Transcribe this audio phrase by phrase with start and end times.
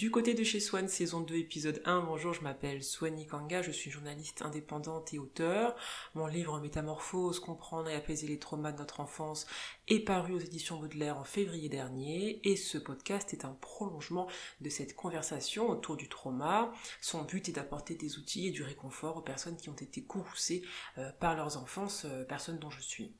[0.00, 3.70] Du côté de chez Swan, saison 2, épisode 1, bonjour, je m'appelle Swani Kanga, je
[3.70, 5.76] suis journaliste indépendante et auteur.
[6.14, 9.46] Mon livre Métamorphose, comprendre et apaiser les traumas de notre enfance
[9.88, 14.26] est paru aux éditions Baudelaire en février dernier et ce podcast est un prolongement
[14.62, 16.72] de cette conversation autour du trauma.
[17.02, 20.62] Son but est d'apporter des outils et du réconfort aux personnes qui ont été courroucées
[20.96, 23.12] euh, par leurs enfances, euh, personnes dont je suis.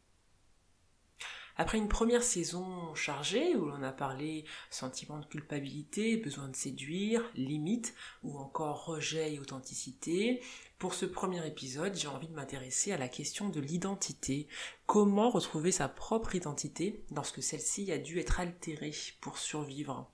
[1.56, 7.22] Après une première saison chargée où l'on a parlé sentiment de culpabilité, besoin de séduire,
[7.34, 10.42] limite ou encore rejet et authenticité,
[10.78, 14.48] pour ce premier épisode, j'ai envie de m'intéresser à la question de l'identité.
[14.86, 20.10] Comment retrouver sa propre identité lorsque celle-ci a dû être altérée pour survivre?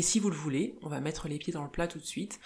[0.00, 2.06] Et si vous le voulez, on va mettre les pieds dans le plat tout de
[2.06, 2.40] suite.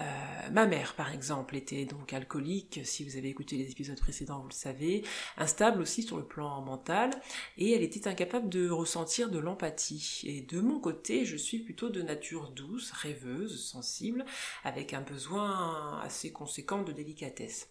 [0.00, 0.04] Euh,
[0.52, 4.46] ma mère, par exemple, était donc alcoolique, si vous avez écouté les épisodes précédents, vous
[4.46, 5.02] le savez,
[5.36, 7.10] instable aussi sur le plan mental,
[7.58, 10.20] et elle était incapable de ressentir de l'empathie.
[10.22, 14.24] Et de mon côté, je suis plutôt de nature douce, rêveuse, sensible,
[14.62, 17.70] avec un besoin assez conséquent de délicatesse.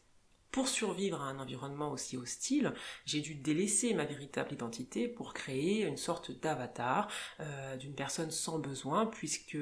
[0.52, 2.74] Pour survivre à un environnement aussi hostile,
[3.06, 7.08] j'ai dû délaisser ma véritable identité pour créer une sorte d'avatar
[7.40, 9.60] euh, d'une personne sans besoin, puisque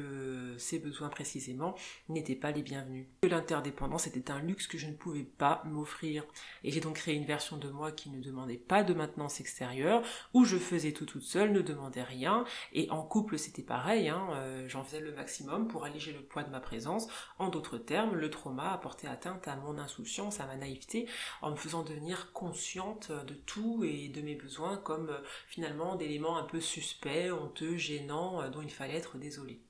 [0.57, 1.75] ces besoins précisément
[2.07, 3.05] n'étaient pas les bienvenus.
[3.23, 6.23] L'interdépendance était un luxe que je ne pouvais pas m'offrir,
[6.63, 10.03] et j'ai donc créé une version de moi qui ne demandait pas de maintenance extérieure,
[10.33, 14.29] où je faisais tout toute seule, ne demandais rien, et en couple c'était pareil, hein,
[14.35, 17.09] euh, j'en faisais le maximum pour alléger le poids de ma présence.
[17.39, 20.76] En d'autres termes, le trauma a porté atteinte à mon insouciance, à ma naïveté
[21.41, 26.37] en me faisant devenir consciente de tout et de mes besoins comme euh, finalement d'éléments
[26.37, 29.61] un peu suspects, honteux, gênants, euh, dont il fallait être désolé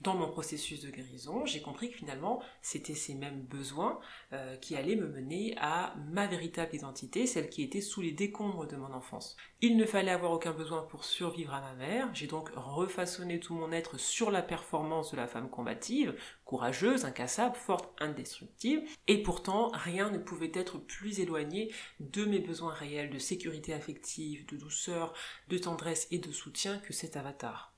[0.00, 4.00] dans mon processus de guérison, j'ai compris que finalement, c'était ces mêmes besoins
[4.32, 8.66] euh, qui allaient me mener à ma véritable identité, celle qui était sous les décombres
[8.66, 9.36] de mon enfance.
[9.60, 13.54] Il ne fallait avoir aucun besoin pour survivre à ma mère, j'ai donc refaçonné tout
[13.54, 19.70] mon être sur la performance de la femme combative, courageuse, incassable, forte, indestructible, et pourtant
[19.74, 25.12] rien ne pouvait être plus éloigné de mes besoins réels de sécurité affective, de douceur,
[25.48, 27.69] de tendresse et de soutien que cet avatar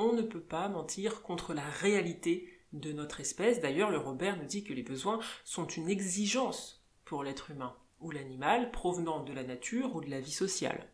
[0.00, 3.60] on ne peut pas mentir contre la réalité de notre espèce.
[3.60, 8.10] D'ailleurs, le Robert nous dit que les besoins sont une exigence pour l'être humain ou
[8.10, 10.88] l'animal provenant de la nature ou de la vie sociale.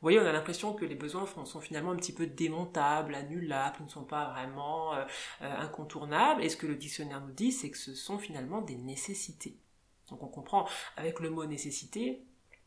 [0.00, 3.82] Vous voyez, on a l'impression que les besoins sont finalement un petit peu démontables, annulables,
[3.84, 5.04] ne sont pas vraiment euh,
[5.42, 6.42] euh, incontournables.
[6.42, 9.56] Et ce que le dictionnaire nous dit, c'est que ce sont finalement des nécessités.
[10.10, 12.24] Donc on comprend avec le mot nécessité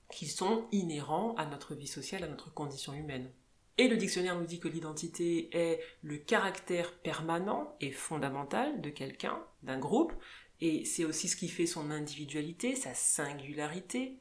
[0.09, 3.29] qu'ils sont inhérents à notre vie sociale, à notre condition humaine.
[3.77, 9.39] Et le dictionnaire nous dit que l'identité est le caractère permanent et fondamental de quelqu'un,
[9.63, 10.13] d'un groupe,
[10.59, 14.19] et c'est aussi ce qui fait son individualité, sa singularité.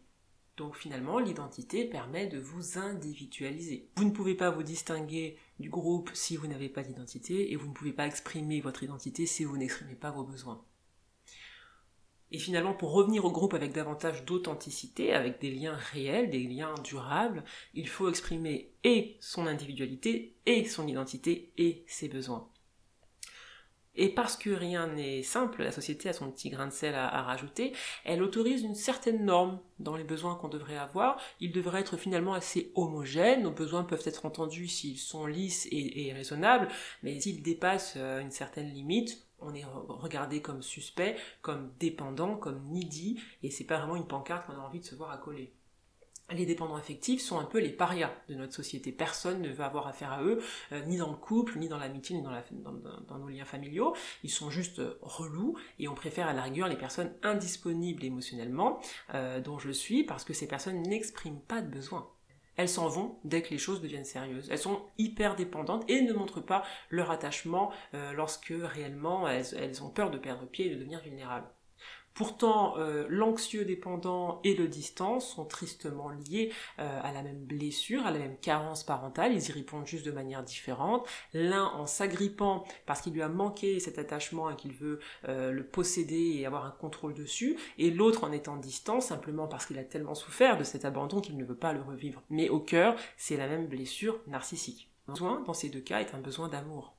[0.56, 3.88] Donc finalement, l'identité permet de vous individualiser.
[3.96, 7.68] Vous ne pouvez pas vous distinguer du groupe si vous n'avez pas d'identité, et vous
[7.68, 10.64] ne pouvez pas exprimer votre identité si vous n'exprimez pas vos besoins.
[12.32, 16.74] Et finalement, pour revenir au groupe avec davantage d'authenticité, avec des liens réels, des liens
[16.84, 22.48] durables, il faut exprimer et son individualité, et son identité, et ses besoins.
[23.96, 27.22] Et parce que rien n'est simple, la société a son petit grain de sel à,
[27.22, 27.72] rajouter,
[28.04, 31.20] elle autorise une certaine norme dans les besoins qu'on devrait avoir.
[31.40, 36.12] Ils devraient être finalement assez homogènes, nos besoins peuvent être entendus s'ils sont lisses et,
[36.14, 36.68] raisonnables,
[37.02, 42.62] mais s'ils dépassent euh, une certaine limite, on est regardé comme suspect, comme dépendant, comme
[42.68, 45.52] needy, et c'est pas vraiment une pancarte qu'on a envie de se voir accoler.
[46.32, 48.92] Les dépendants affectifs sont un peu les parias de notre société.
[48.92, 50.40] Personne ne veut avoir affaire à eux,
[50.72, 53.96] euh, ni dans le couple, ni dans l'amitié, ni dans, nos liens familiaux.
[54.22, 58.80] Ils sont juste euh, relous et on préfère à la rigueur les personnes indisponibles émotionnellement,
[59.14, 62.08] euh, dont je suis, parce que ces personnes n'expriment pas de besoin
[62.60, 64.48] elles s'en vont dès que les choses deviennent sérieuses.
[64.50, 69.88] Elles sont hyper dépendantes et ne montrent pas leur attachement euh, lorsque réellement elles, ont
[69.88, 71.48] peur de perdre pied et de devenir vulnérables.
[72.14, 78.04] Pourtant, euh, l'anxieux dépendant et le distant sont tristement liés euh, à la même blessure,
[78.04, 81.06] à la même carence parentale, ils y répondent juste de manière différente.
[81.32, 85.64] L'un en s'agrippant parce qu'il lui a manqué cet attachement et qu'il veut euh, le
[85.64, 89.84] posséder et avoir un contrôle dessus, et l'autre en étant distant simplement parce qu'il a
[89.84, 92.22] tellement souffert de cet abandon qu'il ne veut pas le revivre.
[92.28, 94.90] Mais au cœur, c'est la même blessure narcissique.
[95.06, 96.94] Le besoin, dans ces deux cas, est un besoin d'amour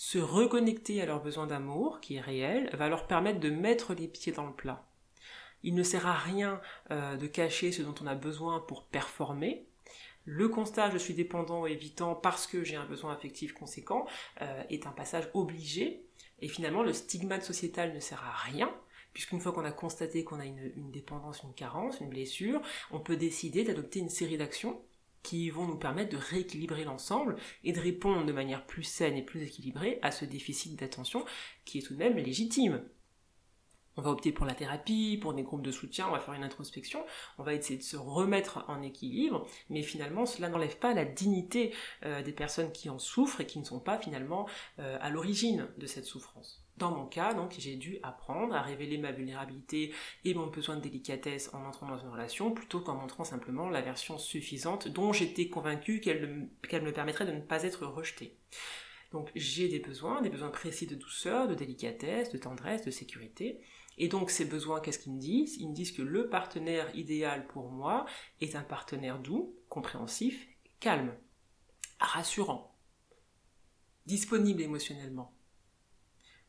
[0.00, 4.08] se reconnecter à leur besoin d'amour, qui est réel, va leur permettre de mettre les
[4.08, 4.88] pieds dans le plat.
[5.62, 6.58] Il ne sert à rien
[6.90, 9.66] euh, de cacher ce dont on a besoin pour performer.
[10.24, 14.06] Le constat je suis dépendant évitant parce que j'ai un besoin affectif conséquent
[14.40, 16.02] euh, est un passage obligé.
[16.40, 18.74] Et finalement, le stigmate sociétal ne sert à rien,
[19.12, 23.16] puisqu'une fois qu'on a constaté qu'on a une dépendance, une carence, une blessure, on peut
[23.16, 24.80] décider d'adopter une série d'actions
[25.22, 29.22] qui vont nous permettre de rééquilibrer l'ensemble et de répondre de manière plus saine et
[29.22, 31.24] plus équilibrée à ce déficit d'attention
[31.64, 32.82] qui est tout de même légitime.
[33.96, 36.44] On va opter pour la thérapie, pour des groupes de soutien, on va faire une
[36.44, 37.04] introspection,
[37.38, 41.74] on va essayer de se remettre en équilibre, mais finalement cela n'enlève pas la dignité
[42.04, 45.68] euh, des personnes qui en souffrent et qui ne sont pas finalement euh, à l'origine
[45.76, 46.64] de cette souffrance.
[46.80, 49.92] Dans mon cas, donc, j'ai dû apprendre à révéler ma vulnérabilité
[50.24, 53.82] et mon besoin de délicatesse en entrant dans une relation, plutôt qu'en montrant simplement la
[53.82, 58.38] version suffisante dont j'étais convaincue qu'elle me permettrait de ne pas être rejetée.
[59.12, 63.60] Donc j'ai des besoins, des besoins précis de douceur, de délicatesse, de tendresse, de sécurité.
[63.98, 65.58] Et donc ces besoins, qu'est-ce qu'ils me disent?
[65.58, 68.06] Ils me disent que le partenaire idéal pour moi
[68.40, 70.48] est un partenaire doux, compréhensif,
[70.78, 71.14] calme,
[71.98, 72.74] rassurant,
[74.06, 75.34] disponible émotionnellement.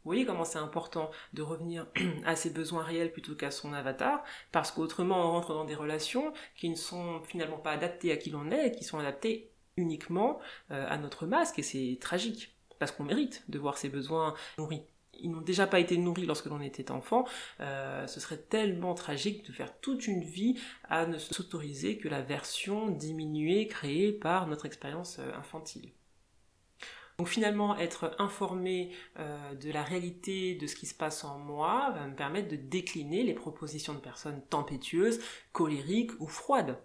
[0.03, 1.88] Vous voyez comment c'est important de revenir
[2.25, 6.33] à ses besoins réels plutôt qu'à son avatar, parce qu'autrement on rentre dans des relations
[6.56, 10.39] qui ne sont finalement pas adaptées à qui l'on est, qui sont adaptées uniquement
[10.71, 14.83] euh, à notre masque, et c'est tragique, parce qu'on mérite de voir ses besoins nourris
[15.21, 17.25] ils n'ont déjà pas été nourris lorsque l'on était enfant,
[17.59, 20.59] euh, ce serait tellement tragique de faire toute une vie
[20.89, 25.92] à ne s'autoriser que la version diminuée créée par notre expérience euh, infantile.
[27.21, 28.89] Donc finalement, être informé
[29.19, 32.56] euh, de la réalité de ce qui se passe en moi va me permettre de
[32.56, 35.19] décliner les propositions de personnes tempétueuses,
[35.51, 36.79] colériques ou froides.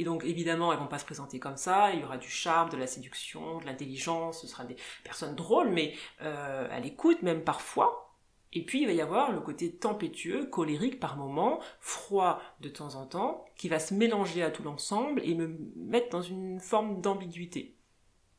[0.00, 2.68] Et donc évidemment, elles vont pas se présenter comme ça, il y aura du charme,
[2.70, 4.74] de la séduction, de l'intelligence, ce sera des
[5.04, 8.12] personnes drôles, mais euh, à l'écoute même parfois.
[8.54, 12.96] Et puis il va y avoir le côté tempétueux, colérique par moments, froid de temps
[12.96, 17.00] en temps, qui va se mélanger à tout l'ensemble et me mettre dans une forme
[17.00, 17.76] d'ambiguïté.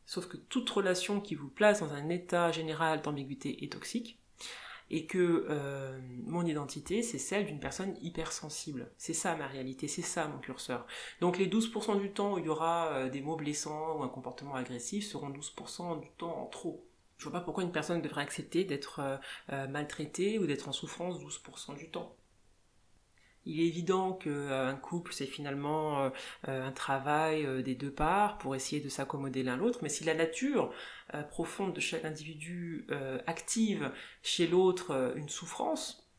[0.06, 4.20] Sauf que toute relation qui vous place dans un état général d'ambiguïté est toxique,
[4.92, 8.92] et que euh, mon identité, c'est celle d'une personne hypersensible.
[8.98, 10.86] C'est ça ma réalité, c'est ça mon curseur.
[11.22, 14.10] Donc les 12% du temps où il y aura euh, des mots blessants ou un
[14.10, 16.86] comportement agressif seront 12% du temps en trop.
[17.18, 19.02] Je vois pas pourquoi une personne devrait accepter d'être
[19.52, 22.16] euh, maltraitée ou d'être en souffrance 12% du temps.
[23.46, 26.10] Il est évident qu'un euh, couple, c'est finalement euh,
[26.48, 30.16] euh, un travail des deux parts pour essayer de s'accommoder l'un l'autre, mais si la
[30.16, 30.74] nature
[31.30, 32.88] profonde de chaque individu
[33.28, 33.92] active
[34.24, 36.10] chez l'autre une souffrance,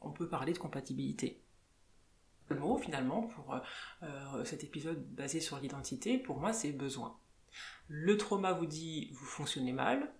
[0.00, 1.40] on peut parler de compatibilité.
[2.48, 3.60] Le mot, finalement, pour
[4.44, 7.16] cet épisode basé sur l'identité, pour moi, c'est besoin.
[7.86, 10.12] Le trauma vous dit, vous fonctionnez mal,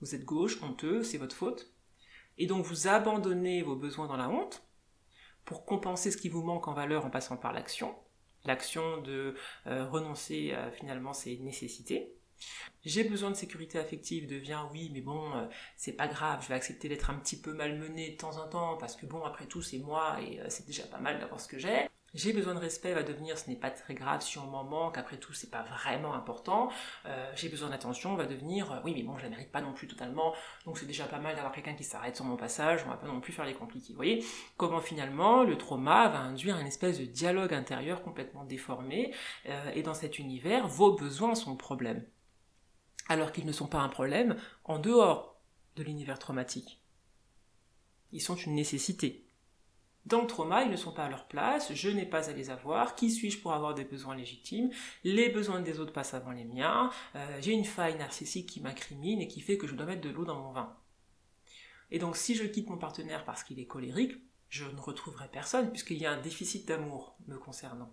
[0.00, 1.70] vous êtes gauche, honteux, c'est votre faute,
[2.38, 4.67] et donc vous abandonnez vos besoins dans la honte,
[5.48, 7.94] pour compenser ce qui vous manque en valeur en passant par l'action,
[8.44, 9.34] l'action de
[9.66, 12.12] euh, renoncer à finalement ses nécessités.
[12.84, 15.46] J'ai besoin de sécurité affective devient oui, mais bon, euh,
[15.78, 18.76] c'est pas grave, je vais accepter d'être un petit peu malmené de temps en temps
[18.76, 21.48] parce que bon, après tout, c'est moi et euh, c'est déjà pas mal d'avoir ce
[21.48, 24.46] que j'ai j'ai besoin de respect va devenir ce n'est pas très grave si on
[24.46, 26.70] m'en manque, après tout c'est pas vraiment important,
[27.06, 29.72] euh, j'ai besoin d'attention va devenir euh, oui mais bon je la mérite pas non
[29.74, 30.34] plus totalement,
[30.64, 33.06] donc c'est déjà pas mal d'avoir quelqu'un qui s'arrête sur mon passage, on va pas
[33.06, 33.92] non plus faire les compliqués.
[33.92, 34.24] Vous voyez
[34.56, 39.14] comment finalement le trauma va induire une espèce de dialogue intérieur complètement déformé,
[39.46, 42.06] euh, et dans cet univers vos besoins sont problème.
[43.08, 45.40] Alors qu'ils ne sont pas un problème en dehors
[45.76, 46.82] de l'univers traumatique.
[48.12, 49.27] Ils sont une nécessité.
[50.06, 52.50] Dans le trauma, ils ne sont pas à leur place, je n'ai pas à les
[52.50, 54.70] avoir, qui suis-je pour avoir des besoins légitimes,
[55.04, 59.20] les besoins des autres passent avant les miens, euh, j'ai une faille narcissique qui m'incrimine
[59.20, 60.74] et qui fait que je dois mettre de l'eau dans mon vin.
[61.90, 64.16] Et donc si je quitte mon partenaire parce qu'il est colérique,
[64.48, 67.92] je ne retrouverai personne puisqu'il y a un déficit d'amour me concernant.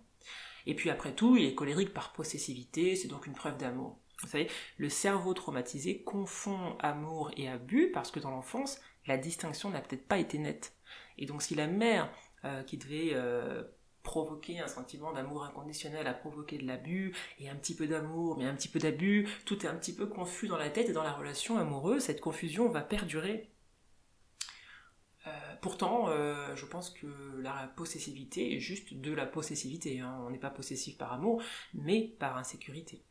[0.66, 3.98] Et puis après tout, il est colérique par possessivité, c'est donc une preuve d'amour.
[4.22, 4.48] Vous savez,
[4.78, 10.06] le cerveau traumatisé confond amour et abus parce que dans l'enfance, la distinction n'a peut-être
[10.06, 10.76] pas été nette.
[11.18, 12.12] Et donc si la mère
[12.44, 13.64] euh, qui devait euh,
[14.02, 18.44] provoquer un sentiment d'amour inconditionnel a provoqué de l'abus, et un petit peu d'amour, mais
[18.44, 21.02] un petit peu d'abus, tout est un petit peu confus dans la tête et dans
[21.02, 23.52] la relation amoureuse, cette confusion va perdurer.
[25.26, 26.06] Euh, pourtant,
[26.54, 27.06] je pense que
[27.40, 29.98] la possessivité est juste de la possessivité.
[29.98, 30.22] Hein.
[30.24, 31.42] On n'est pas possessif par amour,
[31.74, 33.04] mais par insécurité.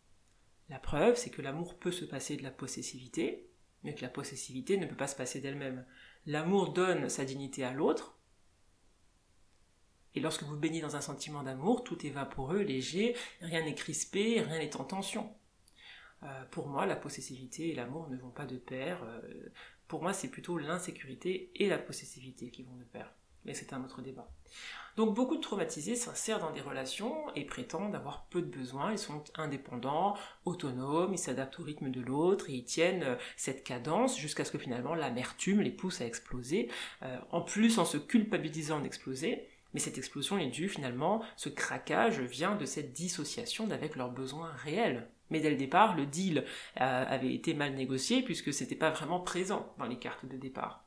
[0.70, 3.50] La preuve, c'est que l'amour peut se passer de la possessivité,
[3.86, 5.86] mais que la possessivité ne peut pas se passer d'elle-même.
[6.26, 8.18] L'amour donne sa dignité à l'autre.
[10.16, 14.42] Et lorsque vous baignez dans un sentiment d'amour, tout est vaporeux, léger, rien n'est crispé,
[14.42, 15.34] rien n'est en tension.
[16.24, 19.04] Euh, pour moi, la possessivité et l'amour ne vont pas de pair.
[19.04, 19.50] Euh,
[19.88, 23.14] pour moi, c'est plutôt l'insécurité et la possessivité qui vont de pair.
[23.46, 24.28] Mais c'est un autre débat.
[24.98, 28.98] Donc beaucoup de traumatisés s'insèrent dans des relations et prétendent avoir peu de besoins, ils
[28.98, 34.18] sont indépendants, autonomes, ils s'adaptent au rythme de l'autre et ils tiennent euh, cette cadence
[34.18, 36.70] jusqu'à ce que finalement l'amertume les pousse à exploser,
[37.04, 39.50] euh, en plus en se culpabilisant d'exploser.
[39.74, 44.52] Mais cette explosion est due finalement, ce craquage vient de cette dissociation d'avec leurs besoins
[44.54, 45.10] réels.
[45.30, 46.46] Mais dès le départ, le deal
[46.80, 50.85] euh, avait été mal négocié puisque c'était pas vraiment présent dans les cartes de départ.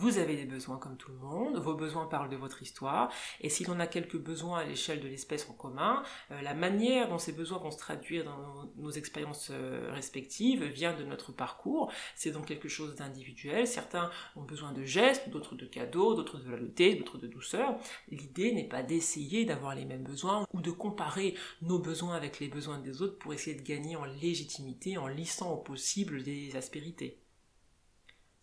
[0.00, 3.48] Vous avez des besoins comme tout le monde, vos besoins parlent de votre histoire, et
[3.48, 7.18] si l'on a quelques besoins à l'échelle de l'espèce en commun, euh, la manière dont
[7.18, 12.30] ces besoins vont se traduire dans nos, expériences euh, respectives vient de notre parcours, c'est
[12.30, 16.94] donc quelque chose d'individuel, certains ont besoin de gestes, d'autres de cadeaux, d'autres de loyauté,
[16.94, 17.76] d'autres de douceur.
[18.08, 22.46] L'idée n'est pas d'essayer d'avoir les mêmes besoins ou de comparer nos besoins avec les
[22.46, 27.18] besoins des autres pour essayer de gagner en légitimité en lissant au possible des aspérités.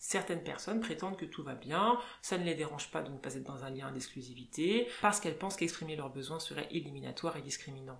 [0.07, 3.33] Certaines personnes prétendent que tout va bien, ça ne les dérange pas de ne pas
[3.33, 7.99] être dans un lien d'exclusivité, parce qu'elles pensent qu'exprimer leurs besoins serait éliminatoire et discriminant.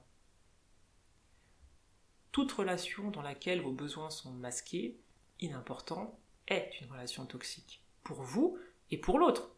[2.32, 5.00] Toute relation dans laquelle vos besoins sont masqués,
[5.40, 8.60] inimportants, est une relation toxique, pour vous
[8.92, 9.56] et pour l'autre.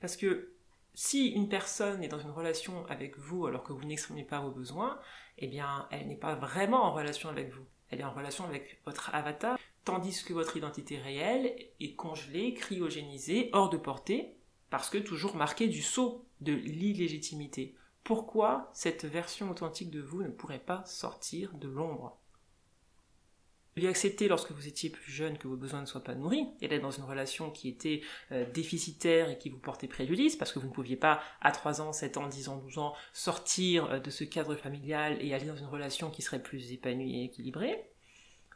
[0.00, 0.52] Parce que
[0.94, 4.52] si une personne est dans une relation avec vous alors que vous n'exprimez pas vos
[4.52, 5.00] besoins,
[5.38, 7.66] eh bien, elle n'est pas vraiment en relation avec vous.
[7.90, 13.48] Elle est en relation avec votre avatar, tandis que votre identité réelle est congelée, cryogénisée,
[13.54, 14.36] hors de portée,
[14.68, 17.74] parce que toujours marquée du sceau de l'illégitimité.
[18.04, 22.18] Pourquoi cette version authentique de vous ne pourrait pas sortir de l'ombre?
[23.76, 26.68] Lui accepter lorsque vous étiez plus jeune que vos besoins ne soient pas nourris, et
[26.68, 30.58] d'être dans une relation qui était euh, déficitaire et qui vous portait préjudice, parce que
[30.58, 34.00] vous ne pouviez pas, à 3 ans, 7 ans, 10 ans, 12 ans, sortir euh,
[34.00, 37.88] de ce cadre familial et aller dans une relation qui serait plus épanouie et équilibrée.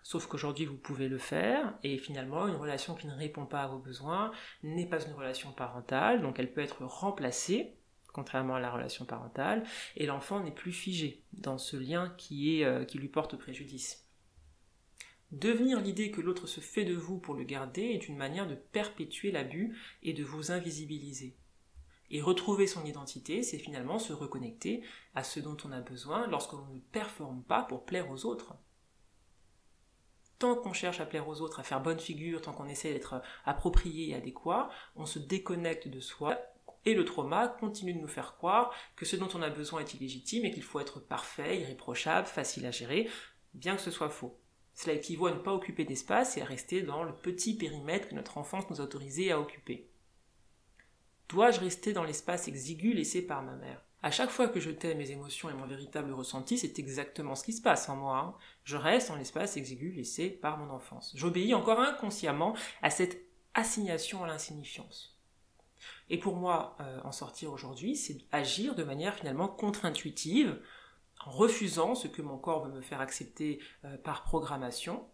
[0.03, 3.69] Sauf qu'aujourd'hui, vous pouvez le faire, et finalement, une relation qui ne répond pas à
[3.69, 4.33] vos besoins
[4.63, 7.75] n'est pas une relation parentale, donc elle peut être remplacée,
[8.13, 9.65] contrairement à la relation parentale,
[9.97, 14.07] et l'enfant n'est plus figé dans ce lien euh, qui lui porte préjudice.
[15.31, 18.55] Devenir l'idée que l'autre se fait de vous pour le garder est une manière de
[18.55, 21.37] perpétuer l'abus et de vous invisibiliser.
[22.11, 24.83] Et retrouver son identité, c'est finalement se reconnecter
[25.15, 28.57] à ce dont on a besoin lorsqu'on ne performe pas pour plaire aux autres
[30.43, 33.23] tant qu'on cherche à plaire aux autres, à faire bonne figure, tant qu'on essaie d'être
[33.45, 36.37] approprié et adéquat, on se déconnecte de soi
[36.85, 39.95] et le trauma continue de nous faire croire que ce dont on a besoin est
[39.95, 43.09] illégitime et qu'il faut être parfait, irréprochable, facile à gérer,
[43.55, 44.37] bien que ce soit faux.
[44.75, 48.17] Cela équivaut à ne pas occuper d'espace et à rester dans le petit périmètre que
[48.17, 49.93] notre enfance nous a autorisé à occuper.
[51.29, 53.81] Dois-je rester dans l'espace exigu laissé par ma mère?
[54.03, 57.45] À chaque fois que je tais mes émotions et mon véritable ressenti, c'est exactement ce
[57.45, 58.19] qui se passe en moi.
[58.19, 58.35] Hein.
[58.65, 61.13] Je reste en l'espace exigu laissé par mon enfance.
[61.15, 63.23] J'obéis encore inconsciemment à cette
[63.55, 65.21] assignation à l'insignifiance.
[66.11, 70.61] Et pour moi, euh, en sortir aujourd'hui, c'est agir de manière finalement contre-intuitive,
[71.25, 75.07] en refusant ce que mon corps veut me faire accepter euh, par programmation.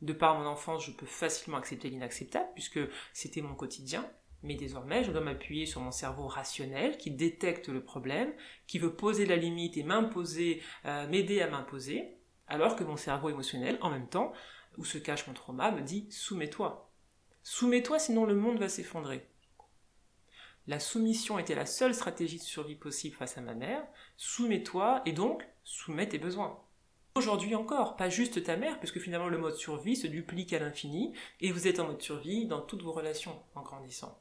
[0.00, 2.80] De par mon enfance, je peux facilement accepter l'inacceptable, puisque
[3.12, 4.10] c'était mon quotidien.
[4.42, 8.32] Mais désormais, je dois m'appuyer sur mon cerveau rationnel qui détecte le problème,
[8.66, 12.16] qui veut poser la limite et m'imposer, euh, m'aider à m'imposer,
[12.46, 14.32] alors que mon cerveau émotionnel, en même temps,
[14.78, 16.90] où se cache mon trauma, me dit soumets-toi.
[17.42, 19.26] Soumets-toi, sinon le monde va s'effondrer.
[20.66, 23.82] La soumission était la seule stratégie de survie possible face à ma mère.
[24.16, 26.58] Soumets-toi et donc soumets tes besoins.
[27.14, 31.12] Aujourd'hui encore, pas juste ta mère, puisque finalement le mode survie se duplique à l'infini
[31.40, 34.18] et vous êtes en mode survie dans toutes vos relations en grandissant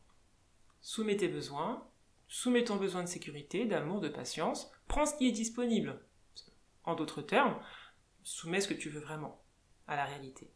[0.82, 1.88] soumets tes besoins,
[2.28, 6.00] soumets ton besoin de sécurité, d'amour, de patience, prends ce qui est disponible.
[6.84, 7.60] En d'autres termes,
[8.24, 9.44] soumets ce que tu veux vraiment
[9.88, 10.52] à la réalité.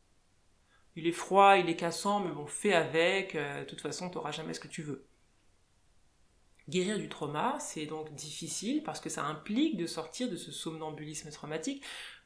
[0.96, 4.16] Il est froid, il est cassant, mais bon, fais avec, euh, de toute façon, tu
[4.16, 5.08] n'auras jamais ce que tu veux.
[6.70, 11.30] Guérir du trauma, c'est donc difficile parce que ça implique de sortir de ce somnambulisme
[11.30, 11.84] traumatique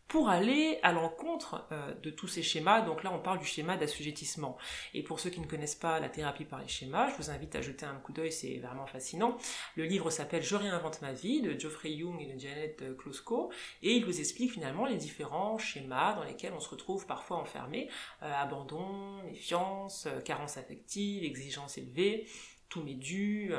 [0.08, 2.82] pour aller à l'encontre euh, de tous ces schémas.
[2.82, 4.58] Donc là, on parle du schéma d'assujettissement.
[4.94, 7.56] Et pour ceux qui ne connaissent pas la thérapie par les schémas, je vous invite
[7.56, 9.38] à jeter un coup d'œil, c'est vraiment fascinant.
[9.76, 13.52] Le livre s'appelle Je réinvente ma vie de Geoffrey Young et de Janet Klosko,
[13.84, 17.90] et il vous explique finalement les différents schémas dans lesquels on se retrouve parfois enfermé.
[18.24, 22.28] Euh, abandon, méfiance, euh, carence affective, exigence élevée,
[22.70, 23.52] tout m'est dû.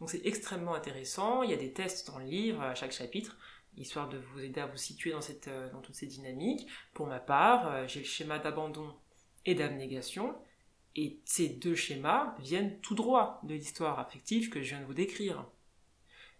[0.00, 1.42] Donc c'est extrêmement intéressant.
[1.42, 3.36] Il y a des tests dans le livre à chaque chapitre
[3.76, 6.66] histoire de vous aider à vous situer dans, cette, euh, dans toutes ces dynamiques.
[6.94, 8.94] Pour ma part, euh, j'ai le schéma d'abandon
[9.46, 10.34] et d'abnégation,
[10.94, 14.94] et ces deux schémas viennent tout droit de l'histoire affective que je viens de vous
[14.94, 15.46] décrire.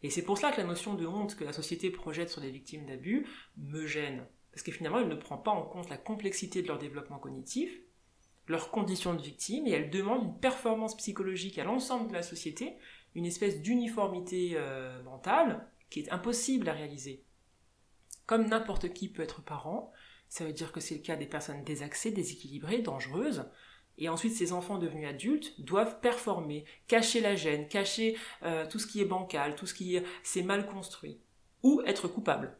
[0.03, 2.51] Et c'est pour cela que la notion de honte que la société projette sur les
[2.51, 6.63] victimes d'abus me gêne, parce que finalement elle ne prend pas en compte la complexité
[6.63, 7.73] de leur développement cognitif,
[8.49, 12.77] leur condition de victime et elles demandent une performance psychologique à l'ensemble de la société,
[13.15, 17.23] une espèce d'uniformité euh, mentale qui est impossible à réaliser.
[18.27, 19.93] Comme n'importe qui peut être parent,
[20.29, 23.45] ça veut dire que c'est le cas des personnes désaxées, déséquilibrées, dangereuses,
[23.99, 28.87] et ensuite, ces enfants devenus adultes doivent performer, cacher la gêne, cacher euh, tout ce
[28.87, 31.21] qui est bancal, tout ce qui est mal construit,
[31.63, 32.57] ou être coupables.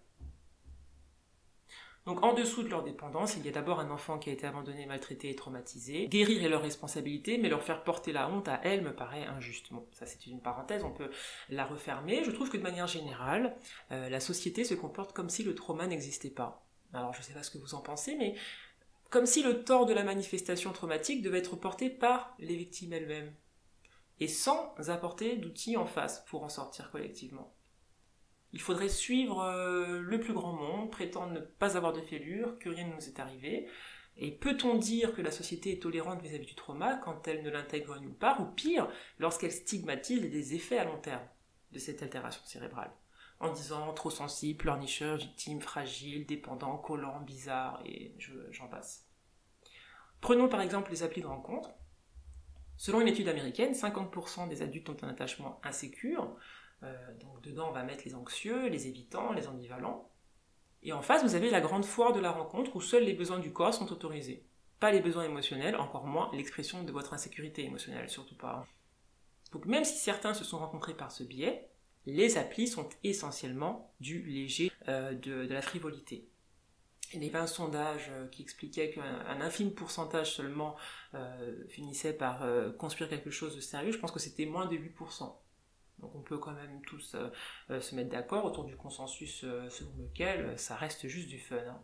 [2.05, 4.45] Donc en dessous de leur dépendance, il y a d'abord un enfant qui a été
[4.45, 6.09] abandonné, maltraité et traumatisé.
[6.09, 9.73] Guérir est leur responsabilité, mais leur faire porter la honte à elle me paraît injuste.
[9.73, 11.11] Bon, ça c'est une parenthèse, on peut
[11.49, 12.25] la refermer.
[12.25, 13.57] Je trouve que de manière générale,
[13.93, 16.67] euh, la société se comporte comme si le trauma n'existait pas.
[16.93, 18.35] Alors je ne sais pas ce que vous en pensez, mais
[19.11, 23.33] comme si le tort de la manifestation traumatique devait être porté par les victimes elles-mêmes,
[24.19, 27.55] et sans apporter d'outils en face pour en sortir collectivement.
[28.53, 32.69] Il faudrait suivre euh, le plus grand monde, prétendre ne pas avoir de fêlure, que
[32.69, 33.69] rien ne nous est arrivé.
[34.17, 37.99] Et peut-on dire que la société est tolérante vis-à-vis du trauma quand elle ne l'intègre
[37.99, 41.27] nulle part, ou pire, lorsqu'elle stigmatise les effets à long terme
[41.73, 42.93] de cette altération cérébrale
[43.43, 48.15] en disant trop sensible, pleurnicheur, victime, fragile, dépendant, collant, bizarre, et
[48.51, 49.05] j'en passe.
[50.21, 51.71] Prenons par exemple les applis de rencontre.
[52.77, 56.37] Selon une étude américaine, 50% des adultes ont un attachement insécure,
[57.21, 60.09] donc dedans, on va mettre les anxieux, les évitants, les ambivalents.
[60.83, 63.39] Et en face, vous avez la grande foire de la rencontre où seuls les besoins
[63.39, 64.45] du corps sont autorisés.
[64.81, 68.67] Pas les besoins émotionnels, encore moins l'expression de votre insécurité émotionnelle, surtout pas.
[69.53, 71.69] Donc même si certains se sont rencontrés par ce biais,
[72.05, 76.27] les applis sont essentiellement du léger, euh, de, la frivolité.
[77.15, 80.77] Il y avait un sondage euh, qui expliquait qu'un infime pourcentage seulement
[81.69, 82.43] finissait par
[82.79, 83.93] construire quelque chose de sérieux.
[83.93, 85.31] Je pense que c'était moins de 8%.
[85.99, 87.29] Donc on peut quand même tous euh,
[87.71, 91.57] euh, se mettre d'accord autour du consensus euh, selon lequel ça reste juste du fun.
[91.57, 91.81] Hein.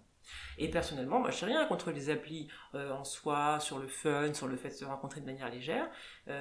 [0.58, 4.46] Et personnellement, moi, je n'ai rien contre les applis en soi, sur le fun, sur
[4.46, 5.88] le fait de se rencontrer de manière légère.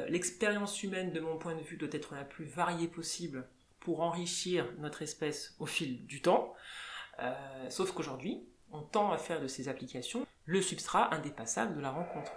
[0.10, 3.48] L'expérience humaine, de mon point de vue, doit être la plus variée possible
[3.80, 6.54] pour enrichir notre espèce au fil du temps.
[7.70, 12.34] sauf qu'aujourd'hui, on tend à faire de ces applications le substrat indépassable de la rencontre.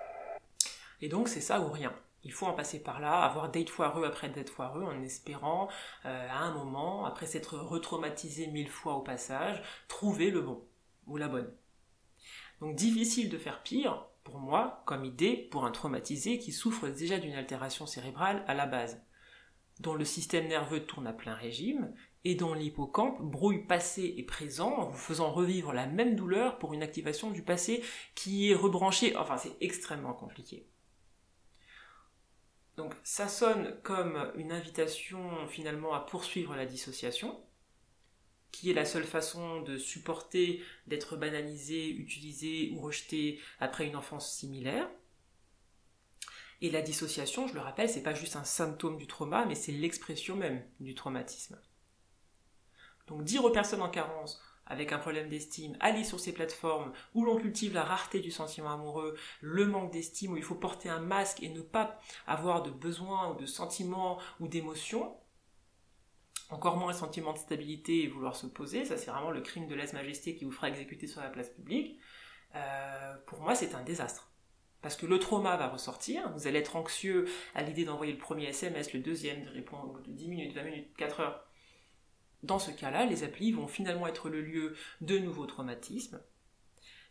[1.00, 1.92] Et donc c'est ça ou rien.
[2.22, 5.68] Il faut en passer par là, avoir date foireux après date foireux, en espérant,
[6.04, 10.62] euh, à un moment, après s'être retraumatisé mille fois au passage, trouver le bon
[11.06, 11.50] ou la bonne.
[12.60, 17.18] Donc difficile de faire pire, pour moi, comme idée, pour un traumatisé qui souffre déjà
[17.18, 19.02] d'une altération cérébrale à la base,
[19.80, 24.76] dont le système nerveux tourne à plein régime, et dont l'hippocampe brouille passé et présent
[24.76, 27.82] en vous faisant revivre la même douleur pour une activation du passé
[28.14, 29.16] qui est rebranchée.
[29.16, 30.66] Enfin, c'est extrêmement compliqué.
[32.76, 37.38] Donc ça sonne comme une invitation finalement à poursuivre la dissociation,
[38.52, 44.32] qui est la seule façon de supporter d'être banalisé, utilisé ou rejeté après une enfance
[44.32, 44.88] similaire.
[46.62, 49.72] Et la dissociation, je le rappelle, c'est pas juste un symptôme du trauma, mais c'est
[49.72, 51.58] l'expression même du traumatisme.
[53.06, 57.24] Donc dire aux personnes en carence avec un problème d'estime, aller sur ces plateformes où
[57.24, 61.00] l'on cultive la rareté du sentiment amoureux, le manque d'estime, où il faut porter un
[61.00, 65.16] masque et ne pas avoir de besoin ou de sentiments ou d'émotions,
[66.50, 69.66] encore moins un sentiment de stabilité et vouloir se poser, ça c'est vraiment le crime
[69.66, 71.98] de lèse-majesté qui vous fera exécuter sur la place publique,
[72.54, 74.30] euh, pour moi c'est un désastre.
[74.82, 78.46] Parce que le trauma va ressortir, vous allez être anxieux à l'idée d'envoyer le premier
[78.46, 81.49] SMS, le deuxième, de répondre de 10 minutes, 20 minutes, 4 heures,
[82.42, 86.20] dans ce cas-là, les applis vont finalement être le lieu de nouveaux traumatismes.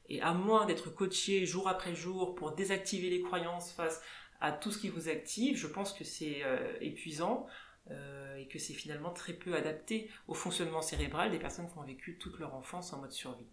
[0.07, 4.01] Et à moins d'être coaché jour après jour pour désactiver les croyances face
[4.41, 7.45] à tout ce qui vous active, je pense que c'est euh, épuisant
[7.91, 11.83] euh, et que c'est finalement très peu adapté au fonctionnement cérébral des personnes qui ont
[11.83, 13.47] vécu toute leur enfance en mode survie.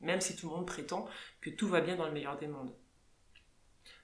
[0.00, 1.08] Même si tout le monde prétend
[1.40, 2.74] que tout va bien dans le meilleur des mondes.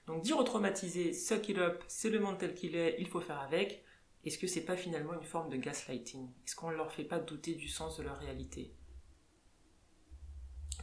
[0.07, 3.21] Donc dire aux traumatisés, suck it up, c'est le monde tel qu'il est, il faut
[3.21, 3.83] faire avec,
[4.25, 6.29] est-ce que c'est pas finalement une forme de gaslighting?
[6.45, 8.73] Est-ce qu'on ne leur fait pas douter du sens de leur réalité?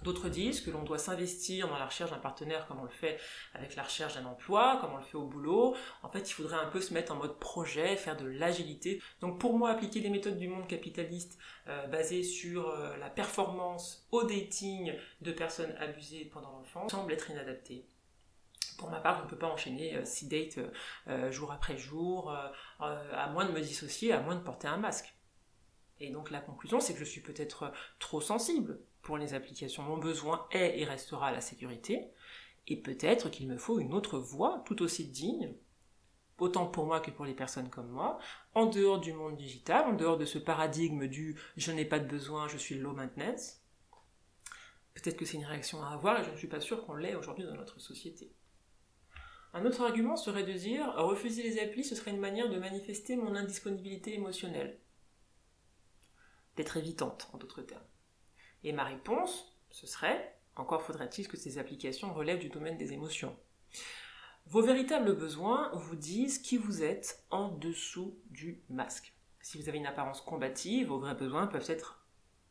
[0.03, 3.19] D'autres disent que l'on doit s'investir dans la recherche d'un partenaire comme on le fait
[3.55, 5.75] avec la recherche d'un emploi, comme on le fait au boulot.
[6.03, 9.03] En fait, il faudrait un peu se mettre en mode projet, faire de l'agilité.
[9.21, 14.07] Donc pour moi, appliquer les méthodes du monde capitaliste euh, basées sur euh, la performance
[14.13, 17.87] au dating de personnes abusées pendant l'enfance semble être inadapté.
[18.77, 20.71] Pour ma part, je ne peux pas enchaîner 6 euh, dates euh,
[21.09, 22.35] euh, jour après jour,
[22.81, 25.15] à moins de me dissocier, à moins de porter un masque.
[25.99, 29.83] Et donc la conclusion, c'est que je suis peut-être trop sensible pour les applications.
[29.83, 32.11] Mon besoin est et restera la sécurité,
[32.67, 35.55] et peut-être qu'il me faut une autre voie tout aussi digne,
[36.39, 38.19] autant pour moi que pour les personnes comme moi,
[38.55, 42.09] en dehors du monde digital, en dehors de ce paradigme du je n'ai pas de
[42.09, 43.63] besoin, je suis low maintenance.
[44.95, 47.15] Peut-être que c'est une réaction à avoir et je ne suis pas sûr qu'on l'ait
[47.15, 48.31] aujourd'hui dans notre société.
[49.57, 53.17] Un autre argument serait de dire refuser les applis, ce serait une manière de manifester
[53.17, 54.79] mon indisponibilité émotionnelle.
[56.57, 57.81] D'être évitante, en d'autres termes.
[58.65, 63.35] Et ma réponse, ce serait encore faudrait-il que ces applications relèvent du domaine des émotions.
[64.45, 69.15] Vos véritables besoins vous disent qui vous êtes en dessous du masque.
[69.41, 72.07] Si vous avez une apparence combative, vos vrais besoins peuvent être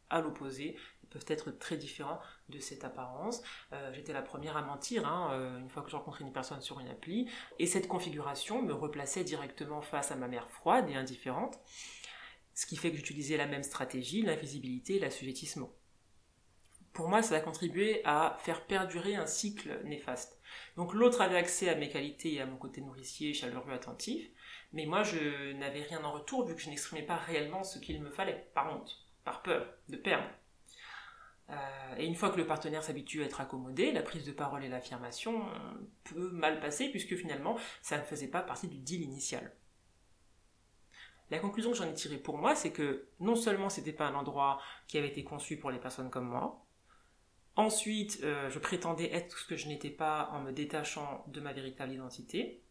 [0.09, 0.75] à l'opposé,
[1.15, 3.41] peuvent être très différents de cette apparence.
[3.71, 6.61] Euh, j'étais la première à mentir hein, euh, une fois que j'ai rencontré une personne
[6.61, 10.95] sur une appli, et cette configuration me replaçait directement face à ma mère froide et
[10.95, 11.59] indifférente,
[12.53, 15.71] ce qui fait que j'utilisais la même stratégie, l'invisibilité et l'assujettissement.
[16.91, 20.39] Pour moi, ça a contribué à faire perdurer un cycle néfaste.
[20.77, 24.29] Donc l'autre avait accès à mes qualités et à mon côté nourricier, chaleureux, attentif,
[24.71, 28.01] mais moi je n'avais rien en retour vu que je n'exprimais pas réellement ce qu'il
[28.01, 30.29] me fallait, par honte, par peur de perdre.
[31.51, 34.63] Euh, et une fois que le partenaire s'habitue à être accommodé, la prise de parole
[34.63, 35.45] et l'affirmation
[36.03, 39.53] peut mal passer puisque finalement ça ne faisait pas partie du deal initial.
[41.31, 44.15] La conclusion que j'en ai tirée pour moi, c'est que non seulement c'était pas un
[44.15, 46.63] endroit qui avait été conçu pour les personnes comme moi,
[47.55, 51.51] ensuite euh, je prétendais être ce que je n'étais pas en me détachant de ma
[51.51, 52.61] véritable identité,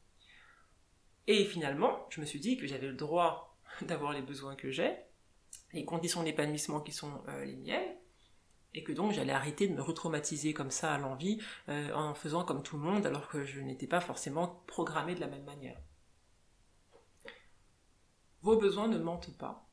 [1.27, 4.95] et finalement je me suis dit que j'avais le droit d'avoir les besoins que j'ai,
[5.73, 7.97] les conditions d'épanouissement qui sont euh, les miennes,
[8.75, 12.45] et que donc j'allais arrêter de me retraumatiser comme ça à l'envie euh, en faisant
[12.45, 15.81] comme tout le monde alors que je n'étais pas forcément programmée de la même manière.
[18.43, 19.67] Vos besoins ne mentent pas.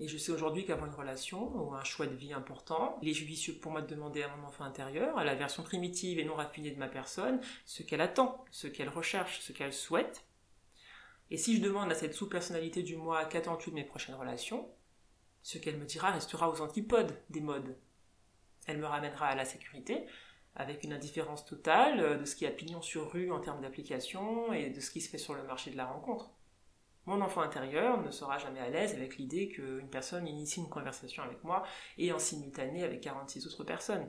[0.00, 3.14] Et je sais aujourd'hui qu'avoir une relation ou un choix de vie important, il est
[3.14, 6.36] judicieux pour moi de demander à mon enfant intérieur, à la version primitive et non
[6.36, 10.24] raffinée de ma personne, ce qu'elle attend, ce qu'elle recherche, ce qu'elle souhaite.
[11.30, 14.70] Et si je demande à cette sous-personnalité du moi qu'attends-tu de mes prochaines relations,
[15.42, 17.76] ce qu'elle me dira restera aux antipodes des modes
[18.68, 20.06] elle me ramènera à la sécurité,
[20.54, 24.52] avec une indifférence totale euh, de ce qui a pignon sur rue en termes d'application
[24.52, 26.30] et de ce qui se fait sur le marché de la rencontre.
[27.06, 31.22] Mon enfant intérieur ne sera jamais à l'aise avec l'idée qu'une personne initie une conversation
[31.22, 31.64] avec moi
[31.96, 34.06] et en simultané avec 46 autres personnes.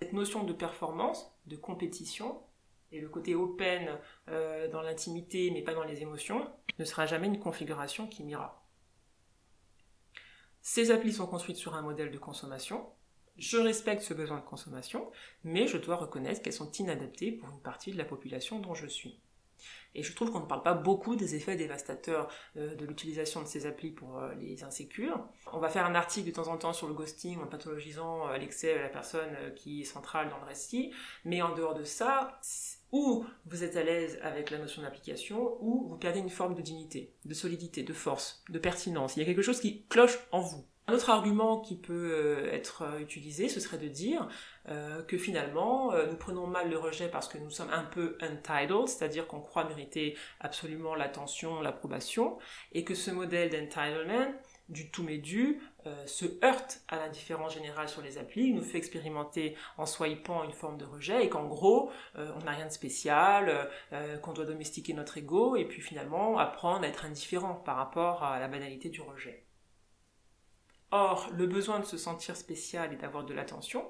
[0.00, 2.42] Cette notion de performance, de compétition,
[2.92, 3.98] et le côté open
[4.28, 8.59] euh, dans l'intimité mais pas dans les émotions, ne sera jamais une configuration qui m'ira.
[10.62, 12.86] Ces applis sont construites sur un modèle de consommation.
[13.36, 15.10] Je respecte ce besoin de consommation,
[15.44, 18.86] mais je dois reconnaître qu'elles sont inadaptées pour une partie de la population dont je
[18.86, 19.18] suis.
[19.94, 23.46] Et je trouve qu'on ne parle pas beaucoup des effets dévastateurs euh, de l'utilisation de
[23.46, 25.26] ces applis pour euh, les insécures.
[25.52, 28.36] On va faire un article de temps en temps sur le ghosting en pathologisant euh,
[28.36, 30.92] l'excès de la personne qui est centrale dans le récit,
[31.24, 32.38] mais en dehors de ça,
[32.92, 36.62] ou vous êtes à l'aise avec la notion d'application, ou vous perdez une forme de
[36.62, 39.16] dignité, de solidité, de force, de pertinence.
[39.16, 40.64] Il y a quelque chose qui cloche en vous.
[40.90, 44.28] Un autre argument qui peut euh, être euh, utilisé, ce serait de dire
[44.68, 48.88] euh, que finalement, nous prenons mal le rejet parce que nous sommes un peu entitled,
[48.88, 52.38] c'est-à-dire qu'on croit mériter absolument l'attention, l'approbation,
[52.72, 54.32] et que ce modèle d'entitlement,
[54.70, 55.60] du tout mais dû,
[56.06, 60.78] se heurte à l'indifférence générale sur les applis, nous fait expérimenter en swipant une forme
[60.78, 63.70] de rejet, et qu'en gros, on n'a rien de spécial,
[64.22, 68.38] qu'on doit domestiquer notre ego, et puis finalement apprendre à être indifférent par rapport à
[68.40, 69.44] la banalité du rejet.
[70.92, 73.86] Or, le besoin de se sentir spécial et d'avoir de l'attention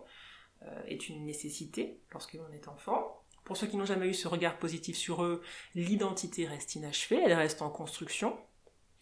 [0.62, 3.24] euh, est une nécessité lorsque l'on est enfant.
[3.44, 5.42] Pour ceux qui n'ont jamais eu ce regard positif sur eux,
[5.74, 8.38] l'identité reste inachevée, elle reste en construction.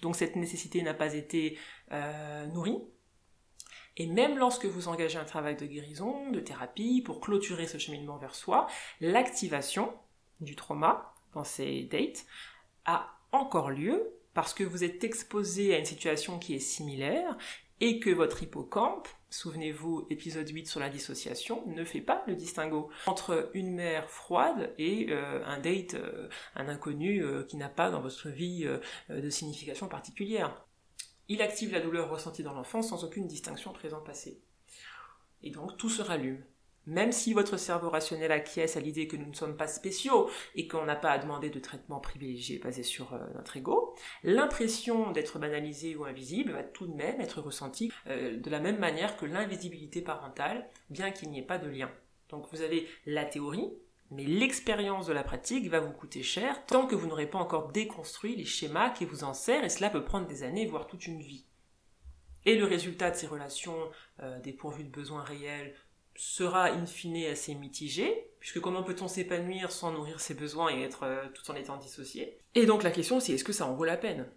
[0.03, 1.59] Donc cette nécessité n'a pas été
[1.93, 2.79] euh, nourrie.
[3.97, 8.17] Et même lorsque vous engagez un travail de guérison, de thérapie, pour clôturer ce cheminement
[8.17, 8.69] vers soi,
[9.01, 9.93] l'activation
[10.41, 12.25] du trauma dans ces dates
[12.85, 17.37] a encore lieu parce que vous êtes exposé à une situation qui est similaire
[17.81, 22.91] et que votre hippocampe, souvenez-vous, épisode 8 sur la dissociation, ne fait pas le distinguo
[23.07, 27.91] entre une mère froide et euh, un date, euh, un inconnu euh, qui n'a pas
[27.91, 28.69] dans votre vie
[29.09, 30.65] de signification particulière.
[31.29, 34.41] Il active la douleur ressentie dans l'enfance sans aucune distinction présent-passé.
[35.43, 36.43] Et donc tout se rallume.
[36.89, 40.67] Même si votre cerveau rationnel acquiesce à l'idée que nous ne sommes pas spéciaux et
[40.67, 45.39] qu'on n'a pas à demander de traitement privilégié basé sur euh, notre ego, l'impression d'être
[45.39, 49.27] banalisé ou invisible va tout de même être ressentie euh, de la même manière que
[49.27, 51.91] l'invisibilité parentale, bien qu'il n'y ait pas de lien.
[52.31, 53.71] Donc vous avez la théorie,
[54.11, 57.71] mais l'expérience de la pratique va vous coûter cher tant que vous n'aurez pas encore
[57.71, 61.07] déconstruit les schémas qui vous en servent et cela peut prendre des années, voire toute
[61.07, 61.45] une vie.
[62.47, 63.91] Et le résultat de ces relations
[64.23, 65.75] euh, dépourvues de besoins réels
[66.19, 71.05] sera in fine assez mitigé, puisque comment peut-on s'épanouir sans nourrir ses besoins et être
[71.05, 72.41] euh, tout en étant dissocié?
[72.57, 74.29] Et donc la question c'est est-ce que ça en vaut la peine?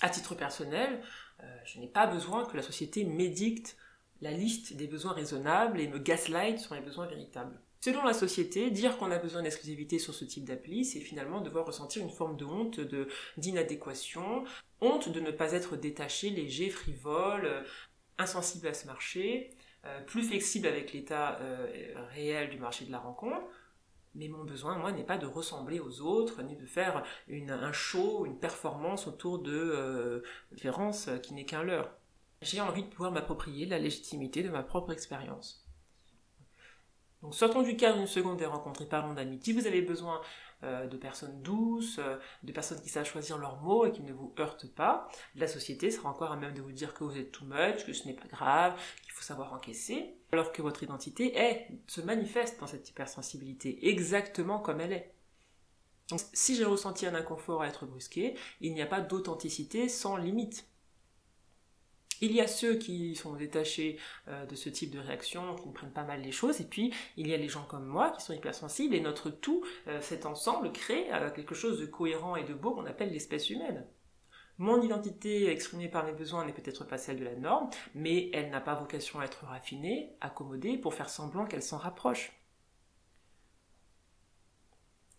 [0.00, 1.00] À titre personnel,
[1.40, 3.76] euh, je n'ai pas besoin que la société m'édicte
[4.20, 7.60] la liste des besoins raisonnables et me gaslight sur les besoins véritables.
[7.80, 11.66] Selon la société, dire qu'on a besoin d'exclusivité sur ce type d'appli, c'est finalement devoir
[11.66, 14.42] ressentir une forme de honte, de, d'inadéquation,
[14.80, 17.62] honte de ne pas être détaché, léger, frivole, euh,
[18.18, 19.50] insensible à ce marché,
[20.06, 21.66] plus flexible avec l'état euh,
[22.14, 23.44] réel du marché de la rencontre.
[24.14, 28.24] Mais mon besoin, moi, n'est pas de ressembler aux autres, ni de faire un show,
[28.24, 31.90] une performance autour de euh, qui n'est qu'un leurre.
[32.40, 35.66] J'ai envie de pouvoir m'approprier la légitimité de ma propre expérience.
[37.22, 39.52] Donc sortons du cadre une seconde des rencontres et parlons d'amitié.
[39.52, 40.20] Vous avez besoin
[40.66, 44.12] euh, de personnes douces, euh, de personnes qui savent choisir leurs mots et qui ne
[44.12, 45.08] vous heurtent pas.
[45.36, 47.92] La société sera encore à même de vous dire que vous êtes too much, que
[47.92, 52.60] ce n'est pas grave, qu'il faut savoir encaisser, alors que votre identité est, se manifeste
[52.60, 55.12] dans cette hypersensibilité, exactement comme elle est.
[56.08, 60.16] Donc, si j'ai ressenti un inconfort à être brusqué, il n'y a pas d'authenticité sans
[60.16, 60.66] limite.
[62.22, 65.92] Il y a ceux qui sont détachés euh, de ce type de réaction, qui prennent
[65.92, 68.32] pas mal les choses, et puis il y a les gens comme moi qui sont
[68.32, 72.54] hypersensibles, et notre tout, euh, cet ensemble, crée euh, quelque chose de cohérent et de
[72.54, 73.86] beau qu'on appelle l'espèce humaine.
[74.58, 78.48] Mon identité exprimée par mes besoins n'est peut-être pas celle de la norme, mais elle
[78.48, 82.32] n'a pas vocation à être raffinée, accommodée, pour faire semblant qu'elle s'en rapproche.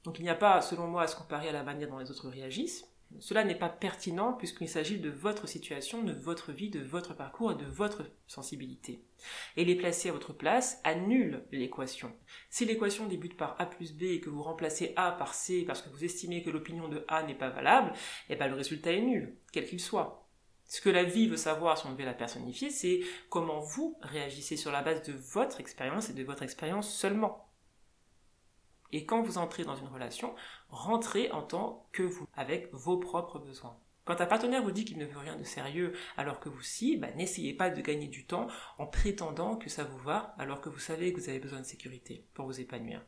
[0.04, 2.10] Donc il n'y a pas, selon moi, à se comparer à la manière dont les
[2.10, 2.88] autres réagissent,
[3.20, 7.52] cela n'est pas pertinent puisqu'il s'agit de votre situation, de votre vie, de votre parcours
[7.52, 9.02] et de votre sensibilité.
[9.56, 12.12] Et les placer à votre place annule l'équation.
[12.50, 15.82] Si l'équation débute par A plus B et que vous remplacez A par C parce
[15.82, 17.94] que vous estimez que l'opinion de A n'est pas valable,
[18.30, 20.28] eh ben le résultat est nul, quel qu'il soit.
[20.68, 24.58] Ce que la vie veut savoir si on devait la personnifier, c'est comment vous réagissez
[24.58, 27.47] sur la base de votre expérience et de votre expérience seulement.
[28.92, 30.34] Et quand vous entrez dans une relation,
[30.70, 33.78] rentrez en tant que vous, avec vos propres besoins.
[34.06, 36.96] Quand un partenaire vous dit qu'il ne veut rien de sérieux alors que vous si,
[36.96, 38.48] bah, n'essayez pas de gagner du temps
[38.78, 41.66] en prétendant que ça vous va alors que vous savez que vous avez besoin de
[41.66, 43.04] sécurité pour vous épanouir.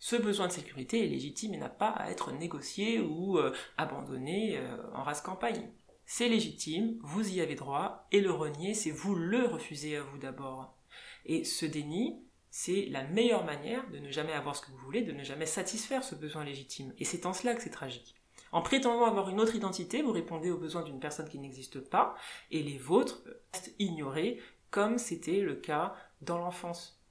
[0.00, 4.58] Ce besoin de sécurité est légitime et n'a pas à être négocié ou euh, abandonné
[4.58, 5.70] euh, en race campagne.
[6.04, 10.18] C'est légitime, vous y avez droit, et le renier, c'est vous le refuser à vous
[10.18, 10.76] d'abord.
[11.24, 12.20] Et ce déni,
[12.56, 15.44] c'est la meilleure manière de ne jamais avoir ce que vous voulez, de ne jamais
[15.44, 16.94] satisfaire ce besoin légitime.
[16.98, 18.14] Et c'est en cela que c'est tragique.
[18.52, 22.14] En prétendant avoir une autre identité, vous répondez aux besoins d'une personne qui n'existe pas,
[22.52, 24.40] et les vôtres restent ignorés,
[24.70, 27.02] comme c'était le cas dans l'enfance.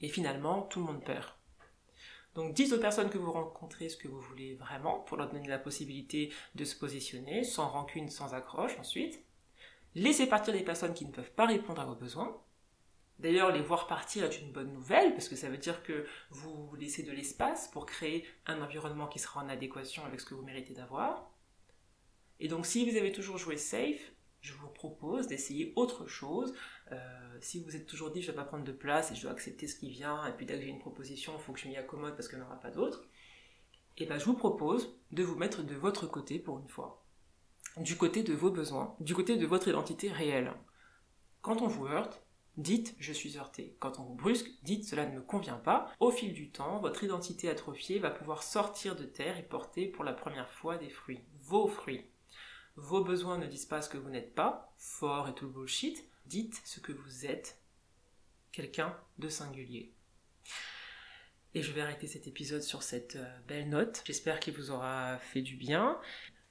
[0.00, 1.26] Et finalement, tout le monde perd.
[2.36, 5.46] Donc dites aux personnes que vous rencontrez ce que vous voulez vraiment, pour leur donner
[5.46, 9.22] la possibilité de se positionner, sans rancune, sans accroche ensuite.
[9.94, 12.34] Laissez partir les personnes qui ne peuvent pas répondre à vos besoins,
[13.18, 16.74] D'ailleurs, les voir partir est une bonne nouvelle parce que ça veut dire que vous
[16.76, 20.42] laissez de l'espace pour créer un environnement qui sera en adéquation avec ce que vous
[20.42, 21.30] méritez d'avoir.
[22.38, 26.54] Et donc, si vous avez toujours joué safe, je vous propose d'essayer autre chose.
[26.92, 29.22] Euh, si vous êtes toujours dit je ne vais pas prendre de place et je
[29.22, 31.58] dois accepter ce qui vient, et puis dès que j'ai une proposition, il faut que
[31.60, 33.04] je m'y accommode parce qu'il n'y en aura pas d'autre,
[33.96, 37.04] et eh ben je vous propose de vous mettre de votre côté pour une fois.
[37.78, 40.52] Du côté de vos besoins, du côté de votre identité réelle.
[41.42, 42.22] Quand on vous heurte,
[42.58, 43.74] dites je suis heurté.
[43.80, 45.90] Quand on vous brusque, dites cela ne me convient pas.
[46.00, 50.04] Au fil du temps, votre identité atrophiée va pouvoir sortir de terre et porter pour
[50.04, 51.20] la première fois des fruits.
[51.40, 52.04] Vos fruits.
[52.76, 56.04] Vos besoins ne disent pas ce que vous n'êtes pas, fort et tout le bullshit.
[56.26, 57.58] Dites ce que vous êtes,
[58.52, 59.92] quelqu'un de singulier.
[61.54, 64.02] Et je vais arrêter cet épisode sur cette euh, belle note.
[64.04, 65.98] J'espère qu'il vous aura fait du bien.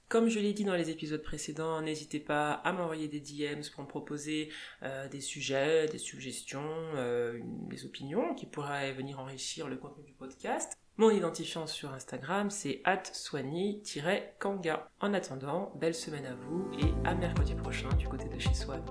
[0.10, 3.84] Comme je l'ai dit dans les épisodes précédents, n'hésitez pas à m'envoyer des DMs pour
[3.84, 4.48] me proposer
[4.84, 6.64] euh, des sujets, des suggestions,
[6.96, 10.78] euh, des opinions qui pourraient venir enrichir le contenu du podcast.
[10.96, 14.90] Mon identifiant sur Instagram, c'est atsoigny-kanga.
[15.02, 18.82] En attendant, belle semaine à vous et à mercredi prochain du côté de chez Swan.